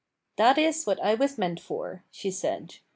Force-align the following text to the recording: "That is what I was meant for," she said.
"That 0.37 0.57
is 0.57 0.85
what 0.85 0.99
I 0.99 1.13
was 1.13 1.37
meant 1.37 1.59
for," 1.59 2.03
she 2.09 2.31
said. 2.31 2.77